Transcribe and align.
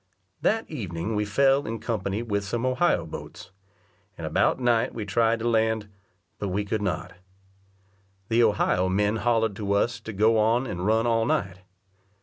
That 0.41 0.67
evening 0.67 1.15
we 1.15 1.25
fell 1.25 1.67
in 1.67 1.77
company 1.77 2.23
with 2.23 2.43
some 2.43 2.65
Ohio 2.65 3.05
boats; 3.05 3.51
and 4.17 4.25
about 4.25 4.59
night 4.59 4.95
we 4.95 5.05
tried 5.05 5.37
to 5.37 5.47
land, 5.47 5.89
but 6.39 6.47
we 6.47 6.65
could 6.65 6.81
not. 6.81 7.13
The 8.27 8.41
Ohio 8.41 8.89
men 8.89 9.17
hollered 9.17 9.55
to 9.57 9.73
us 9.73 9.99
to 9.99 10.11
go 10.11 10.39
on 10.39 10.65
and 10.65 10.87
run 10.87 11.05
all 11.05 11.27
night. 11.27 11.59